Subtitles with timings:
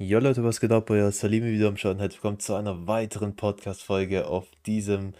[0.00, 0.90] Jo Leute, was geht ab?
[0.90, 1.98] Euer Salimi wieder am Start.
[1.98, 5.12] Herzlich willkommen zu einer weiteren Podcast-Folge auf diesem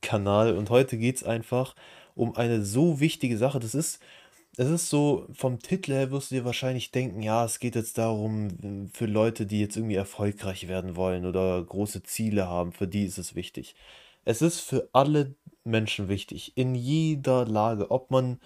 [0.00, 0.56] Kanal.
[0.56, 1.76] Und heute geht es einfach
[2.14, 3.60] um eine so wichtige Sache.
[3.60, 4.00] Das ist,
[4.56, 7.98] es ist so, vom Titel her wirst du dir wahrscheinlich denken, ja, es geht jetzt
[7.98, 13.04] darum, für Leute, die jetzt irgendwie erfolgreich werden wollen oder große Ziele haben, für die
[13.04, 13.74] ist es wichtig.
[14.24, 15.34] Es ist für alle
[15.64, 18.40] Menschen wichtig, in jeder Lage, ob man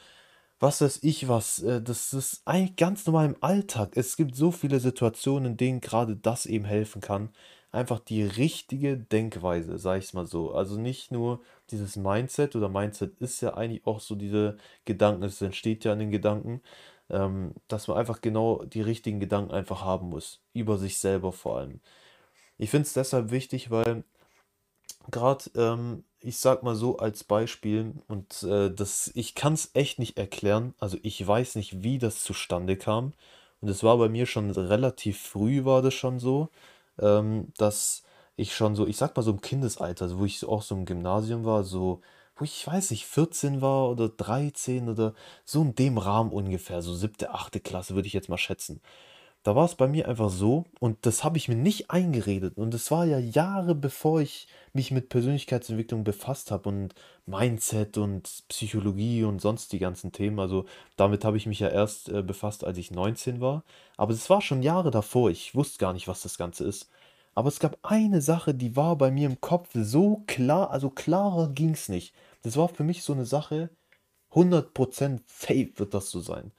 [0.61, 3.93] was weiß ich was, äh, das ist eigentlich ganz normal im Alltag.
[3.97, 7.31] Es gibt so viele Situationen, in denen gerade das eben helfen kann.
[7.71, 10.53] Einfach die richtige Denkweise, sag ich's mal so.
[10.53, 15.41] Also nicht nur dieses Mindset oder Mindset ist ja eigentlich auch so diese Gedanken, es
[15.43, 16.63] entsteht ja in den Gedanken,
[17.11, 20.41] ähm, dass man einfach genau die richtigen Gedanken einfach haben muss.
[20.55, 21.81] Über sich selber vor allem.
[22.59, 24.05] Ich finde es deshalb wichtig, weil
[25.11, 29.99] gerade, ähm, ich sag mal so als Beispiel, und äh, das, ich kann es echt
[29.99, 33.13] nicht erklären, also ich weiß nicht, wie das zustande kam.
[33.61, 36.49] Und es war bei mir schon relativ früh, war das schon so,
[37.01, 38.03] ähm, dass
[38.37, 41.45] ich schon so, ich sag mal so im Kindesalter, wo ich auch so im Gymnasium
[41.45, 42.01] war, so,
[42.37, 46.95] wo ich, weiß nicht, 14 war oder 13 oder so in dem Rahmen ungefähr, so
[46.95, 48.81] siebte, achte Klasse würde ich jetzt mal schätzen.
[49.45, 52.75] Da war es bei mir einfach so und das habe ich mir nicht eingeredet und
[52.75, 56.95] es war ja Jahre bevor ich mich mit Persönlichkeitsentwicklung befasst habe und
[57.27, 60.39] Mindset und Psychologie und sonst die ganzen Themen.
[60.39, 63.65] Also damit habe ich mich ja erst äh, befasst, als ich 19 war.
[63.97, 65.31] Aber es war schon Jahre davor.
[65.31, 66.89] Ich wusste gar nicht, was das Ganze ist.
[67.35, 71.49] Aber es gab eine Sache, die war bei mir im Kopf so klar, also klarer
[71.49, 72.15] ging es nicht.
[72.43, 73.71] Das war für mich so eine Sache,
[74.33, 76.53] 100% safe wird das so sein.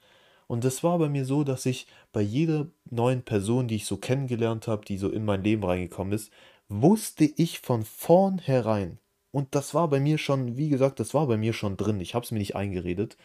[0.48, 3.98] Und das war bei mir so, dass ich bei jeder neuen Person, die ich so
[3.98, 6.32] kennengelernt habe, die so in mein Leben reingekommen ist,
[6.70, 9.00] wusste ich von vornherein,
[9.32, 12.16] und das war bei mir schon, wie gesagt, das war bei mir schon drin, ich
[12.16, 13.18] habe es mir nicht eingeredet,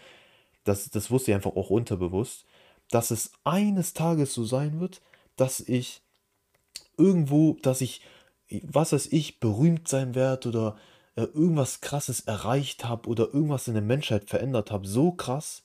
[0.64, 2.46] das, das wusste ich einfach auch unterbewusst,
[2.90, 5.02] dass es eines Tages so sein wird,
[5.36, 6.02] dass ich
[6.96, 8.00] irgendwo, dass ich,
[8.62, 10.76] was weiß ich, berühmt sein werde oder
[11.16, 15.62] äh, irgendwas Krasses erreicht habe oder irgendwas in der Menschheit verändert habe, so krass,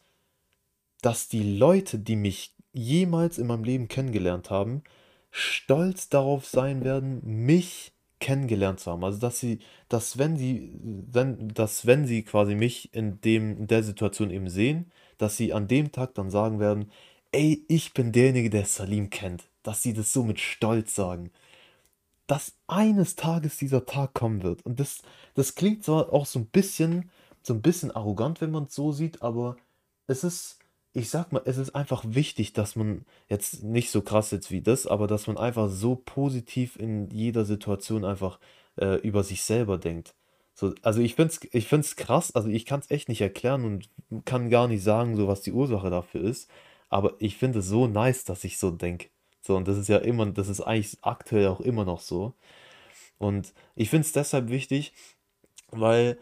[1.01, 4.83] dass die Leute, die mich jemals in meinem Leben kennengelernt haben,
[5.31, 9.03] stolz darauf sein werden, mich kennengelernt zu haben.
[9.03, 13.67] Also dass sie, dass wenn sie, wenn, dass wenn sie quasi mich in dem, in
[13.67, 16.91] der Situation eben sehen, dass sie an dem Tag dann sagen werden,
[17.31, 19.49] ey, ich bin derjenige, der Salim kennt.
[19.63, 21.31] Dass sie das so mit Stolz sagen.
[22.27, 24.65] Dass eines Tages dieser Tag kommen wird.
[24.65, 25.01] Und das,
[25.35, 27.09] das klingt zwar auch so ein bisschen,
[27.43, 29.57] so ein bisschen arrogant, wenn man es so sieht, aber
[30.07, 30.58] es ist,
[30.93, 34.61] ich sag mal, es ist einfach wichtig, dass man jetzt nicht so krass jetzt wie
[34.61, 38.39] das, aber dass man einfach so positiv in jeder Situation einfach
[38.77, 40.15] äh, über sich selber denkt.
[40.55, 43.65] So, also ich finde es ich find's krass, also ich kann es echt nicht erklären
[43.65, 43.89] und
[44.25, 46.49] kann gar nicht sagen, so was die Ursache dafür ist,
[46.89, 49.09] aber ich finde es so nice, dass ich so denke.
[49.41, 52.33] So, und das ist ja immer, das ist eigentlich aktuell auch immer noch so.
[53.19, 54.93] Und ich finde es deshalb wichtig,
[55.71, 56.17] weil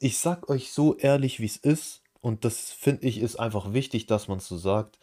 [0.00, 4.06] ich sag euch so ehrlich, wie es ist, und das finde ich ist einfach wichtig,
[4.06, 4.98] dass man es so sagt.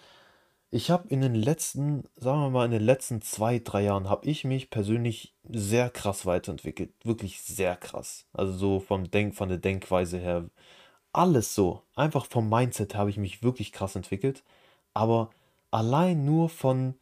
[0.69, 4.27] Ich habe in den letzten, sagen wir mal, in den letzten zwei, drei Jahren habe
[4.27, 6.93] ich mich persönlich sehr krass weiterentwickelt.
[7.05, 8.25] Wirklich sehr krass.
[8.33, 10.49] Also so vom Denk, von der Denkweise her.
[11.13, 11.83] Alles so.
[11.95, 14.43] Einfach vom Mindset habe ich mich wirklich krass entwickelt.
[14.93, 15.29] Aber
[15.71, 16.95] allein nur von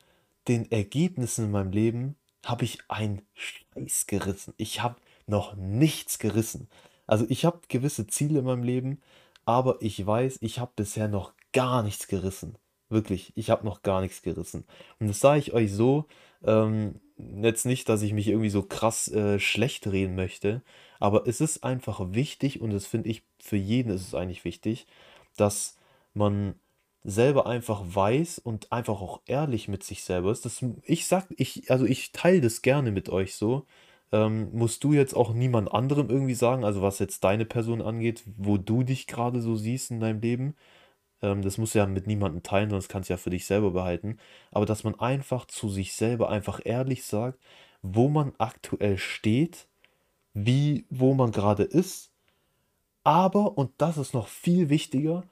[0.48, 2.16] den Ergebnissen in meinem Leben
[2.46, 4.54] habe ich einen Scheiß gerissen.
[4.58, 6.70] Ich habe noch nichts gerissen.
[7.08, 9.02] Also ich habe gewisse Ziele in meinem Leben,
[9.46, 12.58] aber ich weiß, ich habe bisher noch gar nichts gerissen.
[12.90, 14.66] Wirklich, ich habe noch gar nichts gerissen.
[15.00, 16.06] Und das sage ich euch so,
[16.44, 20.62] ähm, jetzt nicht, dass ich mich irgendwie so krass äh, schlecht reden möchte,
[21.00, 24.88] aber es ist einfach wichtig und das finde ich, für jeden ist es eigentlich wichtig,
[25.38, 25.78] dass
[26.14, 26.56] man
[27.04, 30.46] selber einfach weiß und einfach auch ehrlich mit sich selber ist.
[30.46, 33.66] Das, ich sag, ich, also ich teile das gerne mit euch so,
[34.12, 38.24] ähm, musst du jetzt auch niemand anderem irgendwie sagen, also was jetzt deine Person angeht,
[38.38, 40.56] wo du dich gerade so siehst in deinem Leben.
[41.22, 43.72] Ähm, das musst du ja mit niemandem teilen, sonst kannst du ja für dich selber
[43.72, 44.18] behalten.
[44.52, 47.40] Aber dass man einfach zu sich selber einfach ehrlich sagt,
[47.82, 49.68] wo man aktuell steht,
[50.34, 52.12] wie, wo man gerade ist.
[53.04, 55.24] Aber, und das ist noch viel wichtiger,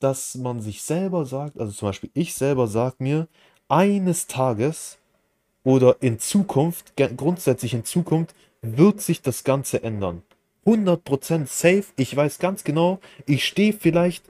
[0.00, 3.28] dass man sich selber sagt, also zum Beispiel ich selber sage mir,
[3.68, 4.98] eines Tages
[5.64, 10.22] oder in Zukunft, grundsätzlich in Zukunft, wird sich das Ganze ändern.
[10.66, 11.84] 100% safe.
[11.96, 14.24] Ich weiß ganz genau, ich stehe vielleicht,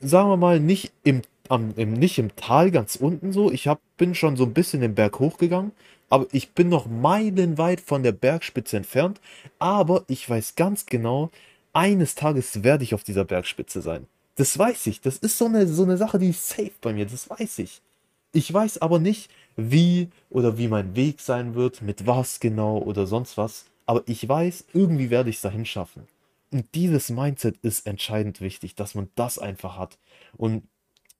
[0.00, 3.50] sagen wir mal, nicht im, am, im, nicht im Tal ganz unten so.
[3.50, 5.72] Ich hab, bin schon so ein bisschen den Berg hochgegangen,
[6.08, 9.20] aber ich bin noch meilenweit von der Bergspitze entfernt.
[9.58, 11.30] Aber ich weiß ganz genau,
[11.72, 14.06] eines Tages werde ich auf dieser Bergspitze sein.
[14.36, 15.00] Das weiß ich.
[15.00, 17.06] Das ist so eine, so eine Sache, die ist safe bei mir.
[17.06, 17.82] Das weiß ich.
[18.32, 23.06] Ich weiß aber nicht, wie oder wie mein Weg sein wird, mit was genau oder
[23.06, 23.66] sonst was.
[23.86, 26.06] Aber ich weiß, irgendwie werde ich es dahin schaffen.
[26.52, 29.98] Und dieses Mindset ist entscheidend wichtig, dass man das einfach hat.
[30.36, 30.64] Und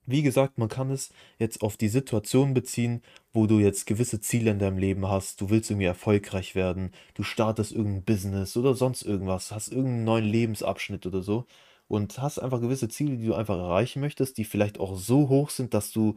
[0.06, 3.02] wie gesagt, man kann es jetzt auf die Situation beziehen,
[3.32, 5.40] wo du jetzt gewisse Ziele in deinem Leben hast.
[5.40, 10.24] Du willst irgendwie erfolgreich werden, du startest irgendein Business oder sonst irgendwas, hast irgendeinen neuen
[10.24, 11.46] Lebensabschnitt oder so
[11.88, 15.50] und hast einfach gewisse Ziele, die du einfach erreichen möchtest, die vielleicht auch so hoch
[15.50, 16.16] sind, dass du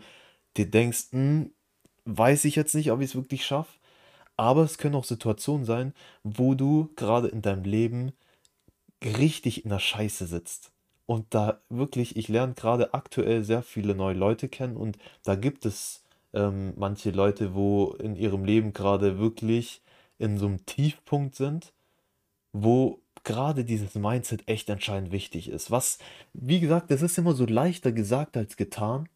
[0.57, 1.51] dir denkst, hm,
[2.05, 3.77] weiß ich jetzt nicht, ob ich es wirklich schaffe.
[4.37, 5.93] Aber es können auch Situationen sein,
[6.23, 8.13] wo du gerade in deinem Leben
[9.03, 10.71] richtig in der Scheiße sitzt.
[11.05, 15.65] Und da wirklich, ich lerne gerade aktuell sehr viele neue Leute kennen und da gibt
[15.65, 16.03] es
[16.33, 19.81] ähm, manche Leute, wo in ihrem Leben gerade wirklich
[20.19, 21.73] in so einem Tiefpunkt sind,
[22.53, 25.71] wo gerade dieses Mindset echt entscheidend wichtig ist.
[25.71, 25.97] Was,
[26.33, 29.09] wie gesagt, das ist immer so leichter gesagt als getan,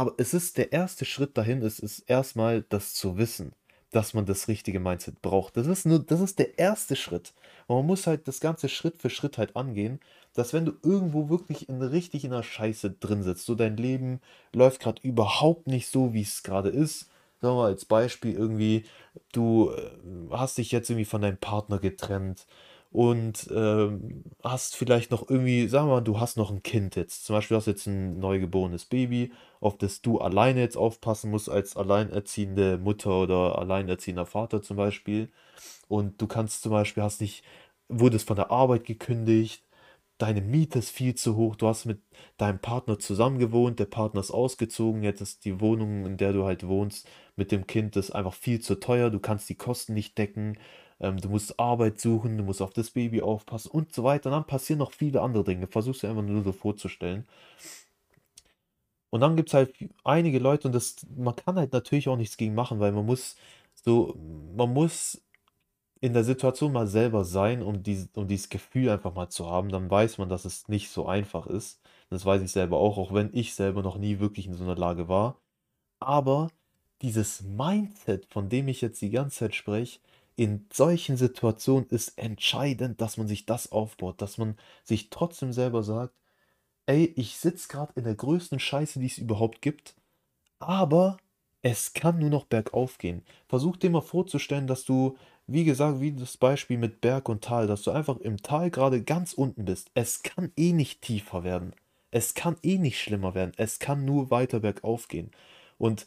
[0.00, 3.52] aber es ist der erste Schritt dahin, es ist erstmal das zu wissen
[3.90, 5.56] dass man das richtige Mindset braucht.
[5.56, 7.34] Das ist nur, das ist der erste Schritt.
[7.66, 10.00] Und man muss halt das Ganze Schritt für Schritt halt angehen,
[10.32, 14.20] dass wenn du irgendwo wirklich in, richtig in der Scheiße drin sitzt, so dein Leben
[14.54, 17.10] läuft gerade überhaupt nicht so, wie es gerade ist.
[17.40, 18.84] Sagen wir mal als Beispiel irgendwie,
[19.32, 19.90] du äh,
[20.30, 22.46] hast dich jetzt irgendwie von deinem Partner getrennt
[22.92, 27.24] und ähm, hast vielleicht noch irgendwie, sagen wir mal, du hast noch ein Kind jetzt.
[27.24, 31.48] Zum Beispiel hast du jetzt ein neugeborenes Baby, auf das du alleine jetzt aufpassen musst
[31.48, 35.30] als alleinerziehende Mutter oder alleinerziehender Vater zum Beispiel.
[35.88, 37.44] Und du kannst zum Beispiel, hast nicht,
[37.88, 39.64] wurdest von der Arbeit gekündigt,
[40.18, 42.02] deine Miete ist viel zu hoch, du hast mit
[42.36, 46.44] deinem Partner zusammen gewohnt, der Partner ist ausgezogen, jetzt ist die Wohnung, in der du
[46.44, 50.18] halt wohnst, mit dem Kind ist einfach viel zu teuer, du kannst die Kosten nicht
[50.18, 50.58] decken
[51.00, 54.30] ähm, du musst Arbeit suchen, du musst auf das Baby aufpassen und so weiter.
[54.30, 55.66] Und dann passieren noch viele andere Dinge.
[55.66, 57.26] Versuchst du einfach nur so vorzustellen.
[59.10, 59.74] Und dann gibt es halt
[60.04, 63.36] einige Leute und das, man kann halt natürlich auch nichts gegen machen, weil man muss
[63.74, 64.14] so,
[64.56, 65.20] man muss
[66.00, 69.70] in der Situation mal selber sein, um, dies, um dieses Gefühl einfach mal zu haben.
[69.70, 71.80] Dann weiß man, dass es nicht so einfach ist.
[72.10, 74.76] Das weiß ich selber auch, auch wenn ich selber noch nie wirklich in so einer
[74.76, 75.36] Lage war.
[76.00, 76.50] Aber
[77.02, 80.00] dieses Mindset, von dem ich jetzt die ganze Zeit spreche,
[80.40, 85.82] in solchen Situationen ist entscheidend, dass man sich das aufbaut, dass man sich trotzdem selber
[85.82, 86.14] sagt,
[86.86, 89.96] ey, ich sitze gerade in der größten Scheiße, die es überhaupt gibt,
[90.58, 91.18] aber
[91.60, 93.22] es kann nur noch bergauf gehen.
[93.48, 97.66] Versuch dir mal vorzustellen, dass du, wie gesagt, wie das Beispiel mit Berg und Tal,
[97.66, 99.90] dass du einfach im Tal gerade ganz unten bist.
[99.92, 101.74] Es kann eh nicht tiefer werden.
[102.12, 103.52] Es kann eh nicht schlimmer werden.
[103.58, 105.32] Es kann nur weiter bergauf gehen.
[105.76, 106.06] Und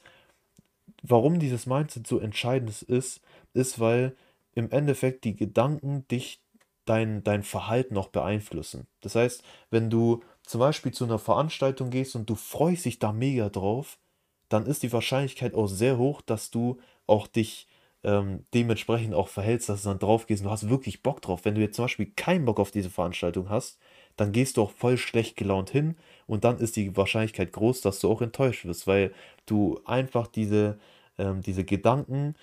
[1.04, 3.22] warum dieses Mindset so entscheidend ist,
[3.54, 4.16] ist, weil
[4.56, 6.42] im Endeffekt die Gedanken dich,
[6.86, 8.88] dein, dein Verhalten auch beeinflussen.
[9.02, 13.14] Das heißt, wenn du zum Beispiel zu einer Veranstaltung gehst und du freust dich da
[13.14, 14.00] mega drauf,
[14.50, 17.68] dann ist die Wahrscheinlichkeit auch sehr hoch, dass du auch dich
[18.04, 21.46] ähm, dementsprechend auch verhältst, dass du dann drauf gehst und du hast wirklich Bock drauf.
[21.46, 23.80] Wenn du jetzt zum Beispiel keinen Bock auf diese Veranstaltung hast,
[24.18, 25.96] dann gehst du auch voll schlecht gelaunt hin
[26.28, 29.14] und dann ist die Wahrscheinlichkeit groß, dass du auch enttäuscht wirst, weil
[29.46, 30.78] du einfach diese,
[31.18, 32.36] ähm, diese Gedanken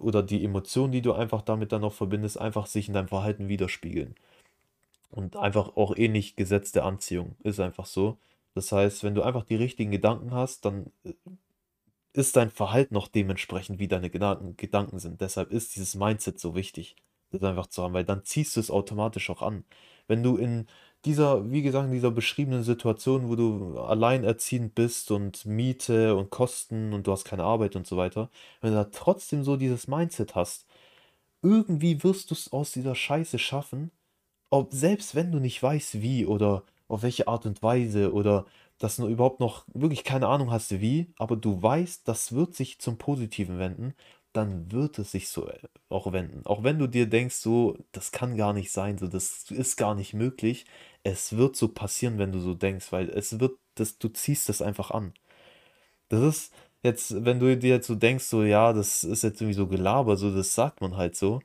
[0.00, 3.48] oder die Emotionen, die du einfach damit dann noch verbindest, einfach sich in deinem Verhalten
[3.48, 4.14] widerspiegeln.
[5.10, 7.36] Und einfach auch ähnlich gesetzte Anziehung.
[7.42, 8.18] Ist einfach so.
[8.54, 11.14] Das heißt, wenn du einfach die richtigen Gedanken hast, dann äh,
[12.12, 15.20] ist dein Verhalten noch dementsprechend, wie deine Gedanken, Gedanken sind.
[15.20, 16.96] Deshalb ist dieses Mindset so wichtig,
[17.30, 19.64] das einfach zu haben, weil dann ziehst du es automatisch auch an.
[20.08, 20.66] Wenn du in
[21.04, 26.92] dieser, wie gesagt, in dieser beschriebenen Situation, wo du alleinerziehend bist und Miete und Kosten
[26.92, 28.30] und du hast keine Arbeit und so weiter,
[28.60, 30.66] wenn du da trotzdem so dieses Mindset hast,
[31.42, 33.90] irgendwie wirst du es aus dieser Scheiße schaffen,
[34.50, 38.46] ob, selbst wenn du nicht weißt, wie oder auf welche Art und Weise oder
[38.78, 42.80] dass du überhaupt noch wirklich keine Ahnung hast, wie, aber du weißt, das wird sich
[42.80, 43.94] zum Positiven wenden
[44.32, 45.58] dann wird es sich so äh,
[45.88, 46.46] auch wenden.
[46.46, 49.94] Auch wenn du dir denkst, so, das kann gar nicht sein, so, das ist gar
[49.94, 50.66] nicht möglich.
[51.02, 54.62] Es wird so passieren, wenn du so denkst, weil es wird, das, du ziehst das
[54.62, 55.14] einfach an.
[56.08, 59.54] Das ist jetzt, wenn du dir jetzt so denkst, so, ja, das ist jetzt irgendwie
[59.56, 61.40] so Gelaber, so, das sagt man halt so.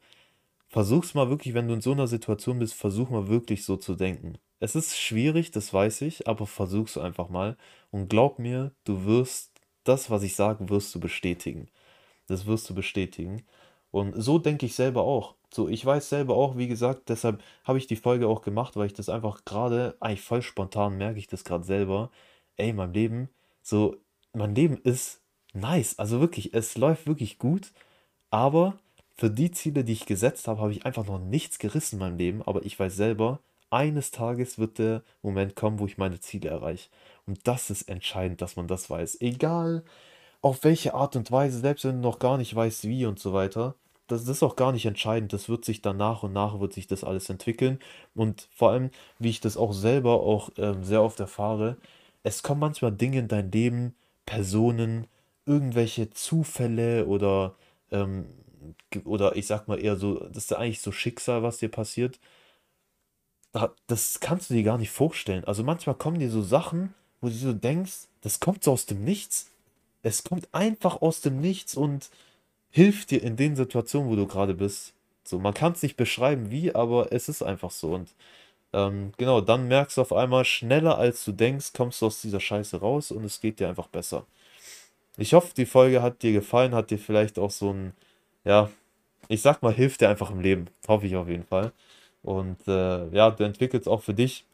[0.70, 3.96] Versuch's mal wirklich, wenn du in so einer Situation bist, versuch mal wirklich so zu
[3.96, 4.38] denken.
[4.60, 7.58] Es ist schwierig, das weiß ich, aber versuch's einfach mal
[7.92, 9.51] und glaub mir, du wirst
[9.84, 11.70] das, was ich sage, wirst du bestätigen.
[12.27, 13.44] Das wirst du bestätigen.
[13.91, 15.36] Und so denke ich selber auch.
[15.53, 18.88] So, ich weiß selber auch, wie gesagt, deshalb habe ich die Folge auch gemacht, weil
[18.88, 22.12] ich das einfach gerade, eigentlich voll spontan merke ich das gerade selber.
[22.58, 23.29] Ey, mein Leben,
[23.62, 23.96] so,
[24.34, 25.22] mein Leben ist
[25.53, 25.98] nice.
[26.00, 27.72] Also wirklich, es läuft wirklich gut.
[28.32, 28.77] Aber
[29.15, 32.17] für die Ziele, die ich gesetzt habe, habe ich einfach noch nichts gerissen in meinem
[32.17, 32.41] Leben.
[32.44, 33.39] Aber ich weiß selber,
[33.70, 36.89] eines Tages wird der Moment kommen, wo ich meine Ziele erreiche.
[37.25, 39.22] Und das ist entscheidend, dass man das weiß.
[39.22, 39.84] Egal,
[40.46, 43.34] auf welche Art und Weise, selbst wenn du noch gar nicht weißt, wie und so
[43.34, 43.74] weiter,
[44.06, 45.34] das, das ist auch gar nicht entscheidend.
[45.34, 47.80] Das wird sich dann nach und nach wird sich das alles entwickeln.
[48.14, 51.78] Und vor allem, wie ich das auch selber auch ähm, sehr oft erfahre,
[52.22, 53.96] es kommen manchmal Dinge in dein Leben,
[54.28, 55.08] Personen,
[55.48, 57.56] irgendwelche Zufälle oder,
[57.92, 58.28] ähm,
[59.04, 62.20] oder ich sag mal eher so, das ist eigentlich so Schicksal, was dir passiert.
[63.52, 65.44] Da, das kannst du dir gar nicht vorstellen.
[65.46, 69.04] Also manchmal kommen dir so Sachen, wo du so denkst, das kommt so aus dem
[69.04, 69.50] Nichts.
[70.05, 72.12] Es kommt einfach aus dem Nichts und
[72.69, 74.93] hilft dir in den Situationen, wo du gerade bist.
[75.24, 77.95] So, man kann es nicht beschreiben, wie, aber es ist einfach so.
[77.95, 78.13] Und
[78.74, 82.39] ähm, genau, dann merkst du auf einmal, schneller als du denkst, kommst du aus dieser
[82.39, 84.27] Scheiße raus und es geht dir einfach besser.
[85.17, 87.93] Ich hoffe, die Folge hat dir gefallen, hat dir vielleicht auch so ein,
[88.43, 88.69] ja,
[89.27, 90.67] ich sag mal, hilft dir einfach im Leben.
[90.88, 91.71] Hoffe ich auf jeden Fall.
[92.24, 94.45] Und äh, ja, du entwickelst auch für dich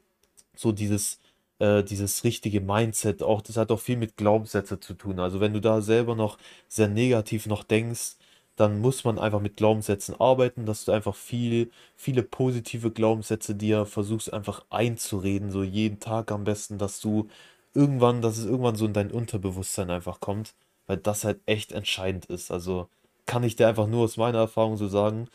[0.56, 1.20] so dieses,
[1.62, 3.24] äh, dieses richtige Mindset.
[3.24, 5.20] Auch das hat auch viel mit Glaubenssätze zu tun.
[5.20, 6.38] Also wenn du da selber noch
[6.68, 8.16] sehr negativ noch denkst,
[8.56, 13.86] dann muss man einfach mit Glaubenssätzen arbeiten, dass du einfach viel, viele positive Glaubenssätze dir
[13.86, 17.30] versuchst einfach einzureden, so jeden Tag am besten, dass du
[17.74, 20.54] irgendwann, dass es irgendwann so in dein Unterbewusstsein einfach kommt,
[20.88, 22.52] weil das halt echt entscheidend ist.
[22.52, 22.90] Also
[23.26, 25.28] kann ich dir einfach nur aus meiner Erfahrung so sagen.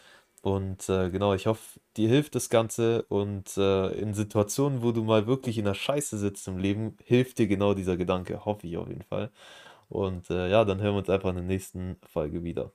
[0.46, 5.02] Und äh, genau, ich hoffe, dir hilft das Ganze und äh, in Situationen, wo du
[5.02, 8.76] mal wirklich in der Scheiße sitzt im Leben, hilft dir genau dieser Gedanke, hoffe ich
[8.76, 9.32] auf jeden Fall.
[9.88, 12.72] Und äh, ja, dann hören wir uns einfach in der nächsten Folge wieder.